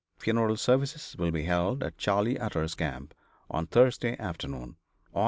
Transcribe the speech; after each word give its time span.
Funeral 0.17 0.57
services 0.57 1.15
will 1.19 1.29
be 1.29 1.43
held 1.43 1.83
at 1.83 1.95
Charley 1.99 2.39
Utter's 2.39 2.73
camp, 2.73 3.13
on 3.51 3.67
Thursday 3.67 4.17
afternoon, 4.17 4.77
Aug. 5.15 5.19